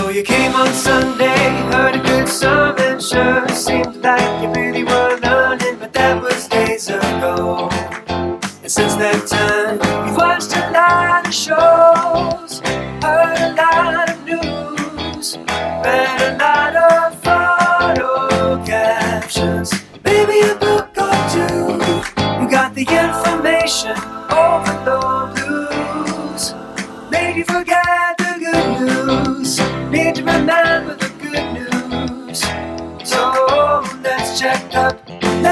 So 0.00 0.08
you 0.08 0.22
came 0.22 0.54
on 0.54 0.72
Sunday, 0.72 1.50
heard 1.70 1.94
a 1.94 1.98
good 1.98 2.26
sermon, 2.26 2.98
sure 3.00 3.46
seemed 3.48 3.96
like 3.96 4.42
you 4.42 4.48
really 4.48 4.82
were 4.82 5.18
learning, 5.22 5.76
but 5.78 5.92
that 5.92 6.22
was 6.22 6.48
days 6.48 6.88
ago. 6.88 7.68
And 8.08 8.72
since 8.72 8.94
that 8.94 9.26
time, 9.28 9.74
you've 10.06 10.16
watched 10.16 10.56
a 10.56 10.70
lot 10.72 11.26
of 11.26 11.34
shows, 11.34 12.60
heard 13.04 13.36
a 13.36 13.52
lot 13.60 14.08
of 14.08 14.24
news, 14.24 15.36
read 15.84 16.20
a 16.28 16.38
lot 16.38 16.74
of 16.76 17.22
photo 17.22 18.64
captions, 18.64 19.70
maybe 20.02 20.40
a 20.48 20.54
book 20.54 20.96
or 20.96 21.18
two. 21.34 21.76
You 22.40 22.50
got 22.50 22.74
the 22.74 22.86
information 22.88 23.92
overload 24.32 25.36
blues, 25.36 26.54
made 27.10 27.36
you 27.36 27.44
forget 27.44 27.79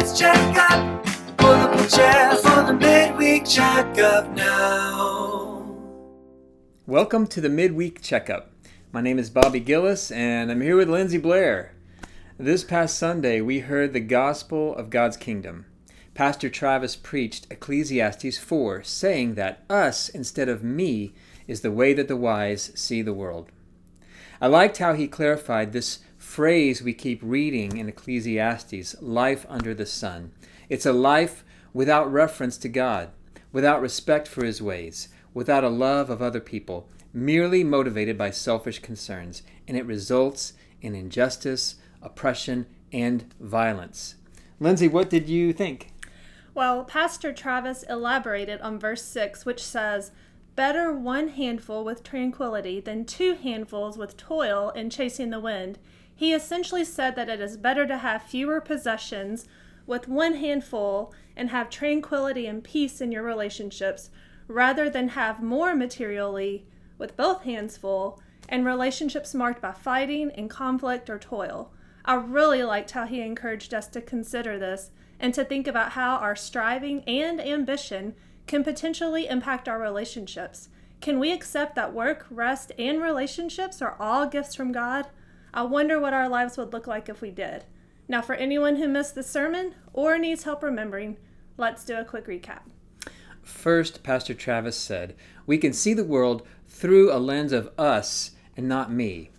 let's 0.00 0.18
check 0.18 0.56
up. 0.56 1.04
Pull 1.36 1.50
up 1.50 1.78
a 1.78 1.86
chair 1.86 2.34
for 2.36 2.62
the 2.62 2.72
midweek 2.72 3.44
checkup 3.44 4.30
now. 4.30 5.76
Welcome 6.86 7.26
to 7.26 7.40
the 7.42 7.50
midweek 7.50 8.00
checkup. 8.00 8.50
My 8.92 9.02
name 9.02 9.18
is 9.18 9.28
Bobby 9.28 9.60
Gilles, 9.60 10.10
and 10.10 10.50
I'm 10.50 10.62
here 10.62 10.78
with 10.78 10.88
Lindsey 10.88 11.18
Blair. 11.18 11.74
This 12.38 12.64
past 12.64 12.96
Sunday, 12.98 13.42
we 13.42 13.58
heard 13.58 13.92
the 13.92 14.00
gospel 14.00 14.74
of 14.74 14.88
God's 14.88 15.18
kingdom. 15.18 15.66
Pastor 16.14 16.48
Travis 16.48 16.96
preached 16.96 17.46
Ecclesiastes 17.50 18.38
4, 18.38 18.82
saying 18.82 19.34
that 19.34 19.66
us 19.68 20.08
instead 20.08 20.48
of 20.48 20.64
me 20.64 21.12
is 21.46 21.60
the 21.60 21.70
way 21.70 21.92
that 21.92 22.08
the 22.08 22.16
wise 22.16 22.72
see 22.74 23.02
the 23.02 23.12
world. 23.12 23.52
I 24.40 24.46
liked 24.46 24.78
how 24.78 24.94
he 24.94 25.06
clarified 25.06 25.74
this 25.74 25.98
phrase 26.30 26.80
we 26.80 26.94
keep 26.94 27.18
reading 27.24 27.76
in 27.76 27.88
Ecclesiastes 27.88 28.94
life 29.02 29.44
under 29.48 29.74
the 29.74 29.84
sun. 29.84 30.30
It's 30.68 30.86
a 30.86 30.92
life 30.92 31.42
without 31.72 32.10
reference 32.10 32.56
to 32.58 32.68
God, 32.68 33.10
without 33.50 33.80
respect 33.80 34.28
for 34.28 34.44
his 34.44 34.62
ways, 34.62 35.08
without 35.34 35.64
a 35.64 35.68
love 35.68 36.08
of 36.08 36.22
other 36.22 36.38
people, 36.38 36.88
merely 37.12 37.64
motivated 37.64 38.16
by 38.16 38.30
selfish 38.30 38.78
concerns, 38.78 39.42
and 39.66 39.76
it 39.76 39.84
results 39.84 40.52
in 40.80 40.94
injustice, 40.94 41.74
oppression, 42.00 42.66
and 42.92 43.34
violence. 43.40 44.14
Lindsey, 44.60 44.86
what 44.86 45.10
did 45.10 45.28
you 45.28 45.52
think? 45.52 45.92
Well, 46.54 46.84
Pastor 46.84 47.32
Travis 47.32 47.82
elaborated 47.88 48.60
on 48.60 48.78
verse 48.78 49.02
6, 49.02 49.44
which 49.44 49.64
says, 49.64 50.12
Better 50.56 50.92
one 50.92 51.28
handful 51.28 51.84
with 51.84 52.02
tranquility 52.02 52.80
than 52.80 53.04
two 53.04 53.34
handfuls 53.34 53.96
with 53.96 54.16
toil 54.16 54.72
and 54.74 54.92
chasing 54.92 55.30
the 55.30 55.40
wind. 55.40 55.78
He 56.14 56.34
essentially 56.34 56.84
said 56.84 57.16
that 57.16 57.28
it 57.28 57.40
is 57.40 57.56
better 57.56 57.86
to 57.86 57.98
have 57.98 58.22
fewer 58.22 58.60
possessions 58.60 59.46
with 59.86 60.08
one 60.08 60.34
handful 60.34 61.14
and 61.36 61.50
have 61.50 61.70
tranquility 61.70 62.46
and 62.46 62.62
peace 62.62 63.00
in 63.00 63.10
your 63.10 63.22
relationships 63.22 64.10
rather 64.46 64.90
than 64.90 65.08
have 65.10 65.42
more 65.42 65.74
materially 65.74 66.66
with 66.98 67.16
both 67.16 67.42
hands 67.42 67.76
full 67.76 68.20
and 68.48 68.66
relationships 68.66 69.34
marked 69.34 69.62
by 69.62 69.72
fighting 69.72 70.30
and 70.32 70.50
conflict 70.50 71.08
or 71.08 71.18
toil. 71.18 71.72
I 72.04 72.14
really 72.14 72.64
liked 72.64 72.90
how 72.90 73.06
he 73.06 73.20
encouraged 73.20 73.72
us 73.72 73.86
to 73.88 74.00
consider 74.00 74.58
this 74.58 74.90
and 75.18 75.32
to 75.34 75.44
think 75.44 75.66
about 75.66 75.92
how 75.92 76.16
our 76.16 76.34
striving 76.34 77.02
and 77.04 77.40
ambition 77.40 78.14
can 78.50 78.64
potentially 78.64 79.28
impact 79.28 79.68
our 79.68 79.78
relationships. 79.78 80.70
Can 81.00 81.20
we 81.20 81.30
accept 81.30 81.76
that 81.76 81.94
work, 81.94 82.26
rest, 82.30 82.72
and 82.80 83.00
relationships 83.00 83.80
are 83.80 83.94
all 84.00 84.26
gifts 84.26 84.56
from 84.56 84.72
God? 84.72 85.06
I 85.54 85.62
wonder 85.62 86.00
what 86.00 86.14
our 86.14 86.28
lives 86.28 86.58
would 86.58 86.72
look 86.72 86.88
like 86.88 87.08
if 87.08 87.20
we 87.20 87.30
did. 87.30 87.64
Now, 88.08 88.20
for 88.20 88.34
anyone 88.34 88.74
who 88.74 88.88
missed 88.88 89.14
the 89.14 89.22
sermon 89.22 89.76
or 89.92 90.18
needs 90.18 90.42
help 90.42 90.64
remembering, 90.64 91.16
let's 91.56 91.84
do 91.84 91.96
a 91.96 92.04
quick 92.04 92.26
recap. 92.26 92.62
First, 93.40 94.02
Pastor 94.02 94.34
Travis 94.34 94.76
said, 94.76 95.14
We 95.46 95.56
can 95.56 95.72
see 95.72 95.94
the 95.94 96.02
world 96.02 96.44
through 96.66 97.12
a 97.12 97.22
lens 97.22 97.52
of 97.52 97.70
us 97.78 98.32
and 98.56 98.68
not 98.68 98.90
me, 98.90 99.30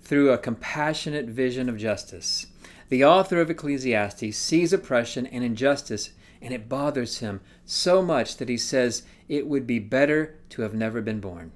through 0.00 0.32
a 0.32 0.38
compassionate 0.38 1.26
vision 1.26 1.68
of 1.68 1.76
justice. 1.76 2.46
The 2.88 3.04
author 3.04 3.42
of 3.42 3.50
Ecclesiastes 3.50 4.34
sees 4.38 4.72
oppression 4.72 5.26
and 5.26 5.44
injustice, 5.44 6.12
and 6.44 6.52
it 6.52 6.68
bothers 6.68 7.18
him 7.18 7.40
so 7.64 8.02
much 8.02 8.36
that 8.36 8.50
he 8.50 8.58
says 8.58 9.02
it 9.30 9.46
would 9.46 9.66
be 9.66 9.78
better 9.78 10.36
to 10.50 10.60
have 10.60 10.74
never 10.74 11.00
been 11.00 11.18
born. 11.18 11.50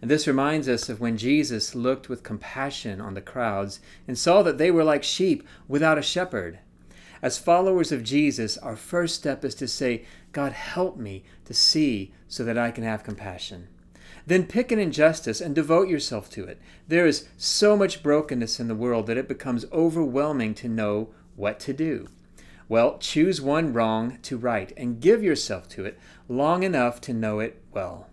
And 0.00 0.08
this 0.08 0.28
reminds 0.28 0.68
us 0.68 0.88
of 0.88 1.00
when 1.00 1.16
Jesus 1.16 1.74
looked 1.74 2.08
with 2.08 2.22
compassion 2.22 3.00
on 3.00 3.14
the 3.14 3.20
crowds 3.20 3.80
and 4.06 4.16
saw 4.16 4.44
that 4.44 4.56
they 4.56 4.70
were 4.70 4.84
like 4.84 5.02
sheep 5.02 5.42
without 5.66 5.98
a 5.98 6.02
shepherd. 6.02 6.60
As 7.20 7.36
followers 7.36 7.90
of 7.90 8.04
Jesus, 8.04 8.56
our 8.58 8.76
first 8.76 9.16
step 9.16 9.44
is 9.44 9.56
to 9.56 9.66
say, 9.66 10.04
God, 10.30 10.52
help 10.52 10.96
me 10.96 11.24
to 11.46 11.52
see 11.52 12.12
so 12.28 12.44
that 12.44 12.56
I 12.56 12.70
can 12.70 12.84
have 12.84 13.02
compassion. 13.02 13.66
Then 14.24 14.46
pick 14.46 14.70
an 14.70 14.78
injustice 14.78 15.40
and 15.40 15.52
devote 15.52 15.88
yourself 15.88 16.30
to 16.30 16.44
it. 16.44 16.60
There 16.86 17.08
is 17.08 17.26
so 17.36 17.76
much 17.76 18.04
brokenness 18.04 18.60
in 18.60 18.68
the 18.68 18.76
world 18.76 19.08
that 19.08 19.16
it 19.16 19.26
becomes 19.26 19.64
overwhelming 19.72 20.54
to 20.56 20.68
know 20.68 21.08
what 21.34 21.58
to 21.60 21.72
do. 21.72 22.08
Well, 22.68 22.98
choose 22.98 23.40
one 23.40 23.72
wrong 23.72 24.18
to 24.22 24.36
right 24.36 24.72
and 24.76 25.00
give 25.00 25.22
yourself 25.22 25.68
to 25.70 25.86
it 25.86 25.98
long 26.28 26.62
enough 26.62 27.00
to 27.02 27.14
know 27.14 27.40
it 27.40 27.62
well. 27.72 28.08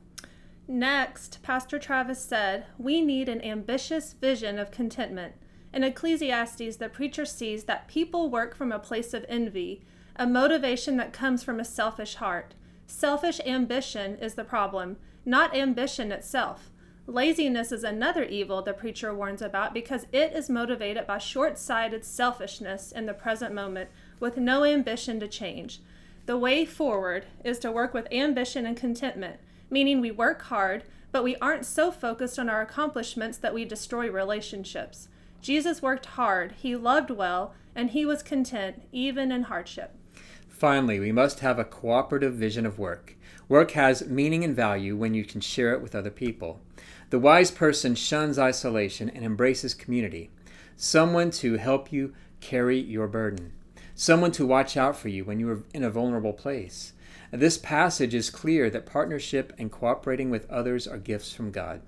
Next, 0.67 1.43
Pastor 1.43 1.77
Travis 1.77 2.23
said, 2.23 2.65
We 2.77 3.01
need 3.01 3.27
an 3.27 3.43
ambitious 3.43 4.13
vision 4.13 4.57
of 4.57 4.71
contentment. 4.71 5.35
In 5.73 5.83
Ecclesiastes, 5.83 6.77
the 6.77 6.89
preacher 6.89 7.25
sees 7.25 7.65
that 7.65 7.89
people 7.89 8.29
work 8.29 8.55
from 8.55 8.71
a 8.71 8.79
place 8.79 9.13
of 9.13 9.25
envy, 9.27 9.81
a 10.15 10.25
motivation 10.25 10.95
that 10.97 11.11
comes 11.11 11.43
from 11.43 11.59
a 11.59 11.65
selfish 11.65 12.15
heart. 12.15 12.55
Selfish 12.87 13.41
ambition 13.45 14.17
is 14.19 14.35
the 14.35 14.45
problem, 14.45 14.95
not 15.25 15.55
ambition 15.55 16.13
itself. 16.13 16.71
Laziness 17.07 17.71
is 17.71 17.83
another 17.83 18.23
evil 18.23 18.61
the 18.61 18.73
preacher 18.73 19.13
warns 19.13 19.41
about 19.41 19.73
because 19.73 20.07
it 20.11 20.33
is 20.33 20.49
motivated 20.49 21.05
by 21.05 21.19
short 21.19 21.59
sighted 21.59 22.03
selfishness 22.03 22.91
in 22.91 23.05
the 23.05 23.13
present 23.13 23.53
moment 23.53 23.89
with 24.19 24.37
no 24.37 24.63
ambition 24.63 25.19
to 25.19 25.27
change. 25.27 25.79
The 26.25 26.37
way 26.37 26.65
forward 26.65 27.25
is 27.43 27.59
to 27.59 27.71
work 27.71 27.93
with 27.93 28.11
ambition 28.11 28.65
and 28.65 28.75
contentment, 28.75 29.39
meaning 29.69 30.01
we 30.01 30.11
work 30.11 30.41
hard, 30.43 30.83
but 31.11 31.23
we 31.23 31.35
aren't 31.37 31.65
so 31.65 31.91
focused 31.91 32.39
on 32.39 32.49
our 32.49 32.61
accomplishments 32.61 33.37
that 33.37 33.53
we 33.53 33.65
destroy 33.65 34.09
relationships. 34.09 35.07
Jesus 35.41 35.81
worked 35.81 36.07
hard, 36.07 36.53
he 36.53 36.75
loved 36.75 37.11
well, 37.11 37.53
and 37.75 37.91
he 37.91 38.05
was 38.05 38.23
content 38.23 38.81
even 38.91 39.31
in 39.31 39.43
hardship. 39.43 39.95
Finally, 40.47 40.99
we 40.99 41.11
must 41.11 41.41
have 41.41 41.59
a 41.59 41.65
cooperative 41.65 42.33
vision 42.33 42.65
of 42.65 42.79
work. 42.79 43.15
Work 43.47 43.71
has 43.71 44.07
meaning 44.07 44.43
and 44.43 44.55
value 44.55 44.95
when 44.95 45.13
you 45.13 45.23
can 45.23 45.41
share 45.41 45.73
it 45.73 45.81
with 45.81 45.93
other 45.93 46.09
people. 46.09 46.61
The 47.11 47.19
wise 47.19 47.51
person 47.51 47.93
shuns 47.93 48.39
isolation 48.39 49.09
and 49.09 49.23
embraces 49.23 49.75
community. 49.75 50.31
Someone 50.75 51.29
to 51.31 51.57
help 51.57 51.91
you 51.91 52.13
carry 52.41 52.79
your 52.79 53.07
burden. 53.07 53.53
Someone 53.97 54.33
to 54.33 54.45
watch 54.45 54.75
out 54.75 54.97
for 54.97 55.07
you 55.07 55.23
when 55.23 55.39
you 55.39 55.49
are 55.49 55.63
in 55.73 55.81
a 55.81 55.89
vulnerable 55.89 56.33
place. 56.33 56.91
This 57.31 57.57
passage 57.57 58.13
is 58.13 58.29
clear 58.29 58.69
that 58.69 58.85
partnership 58.85 59.53
and 59.57 59.71
cooperating 59.71 60.29
with 60.29 60.49
others 60.49 60.85
are 60.85 60.97
gifts 60.97 61.31
from 61.31 61.49
God. 61.49 61.81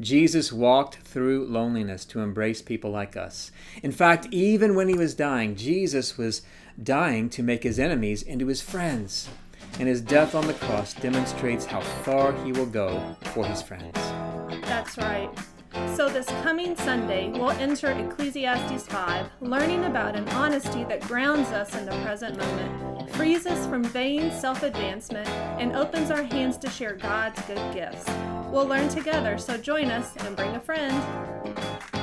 Jesus 0.00 0.52
walked 0.52 0.96
through 0.96 1.46
loneliness 1.46 2.04
to 2.06 2.20
embrace 2.20 2.60
people 2.60 2.90
like 2.90 3.16
us. 3.16 3.52
In 3.84 3.92
fact, 3.92 4.26
even 4.32 4.74
when 4.74 4.88
he 4.88 4.96
was 4.96 5.14
dying, 5.14 5.54
Jesus 5.54 6.18
was 6.18 6.42
dying 6.82 7.30
to 7.30 7.42
make 7.44 7.62
his 7.62 7.78
enemies 7.78 8.22
into 8.22 8.48
his 8.48 8.60
friends. 8.60 9.28
And 9.78 9.88
his 9.88 10.00
death 10.00 10.34
on 10.34 10.48
the 10.48 10.54
cross 10.54 10.92
demonstrates 10.94 11.66
how 11.66 11.80
far 11.80 12.32
he 12.44 12.50
will 12.50 12.66
go 12.66 13.16
for 13.32 13.46
his 13.46 13.62
friends. 13.62 13.94
That's 14.66 14.98
right. 14.98 15.30
So, 15.94 16.08
this 16.08 16.26
coming 16.42 16.74
Sunday, 16.74 17.30
we'll 17.30 17.50
enter 17.50 17.92
Ecclesiastes 17.92 18.84
5, 18.88 19.26
learning 19.40 19.84
about 19.84 20.16
an 20.16 20.28
honesty 20.30 20.82
that 20.84 21.00
grounds 21.02 21.50
us 21.50 21.72
in 21.76 21.86
the 21.86 21.92
present 22.02 22.36
moment, 22.36 23.10
frees 23.12 23.46
us 23.46 23.64
from 23.68 23.84
vain 23.84 24.32
self 24.32 24.64
advancement, 24.64 25.28
and 25.28 25.76
opens 25.76 26.10
our 26.10 26.24
hands 26.24 26.56
to 26.58 26.68
share 26.68 26.94
God's 26.94 27.40
good 27.42 27.72
gifts. 27.72 28.06
We'll 28.50 28.66
learn 28.66 28.88
together, 28.88 29.38
so 29.38 29.56
join 29.56 29.92
us 29.92 30.16
and 30.16 30.34
bring 30.34 30.56
a 30.56 30.60
friend. 30.60 31.93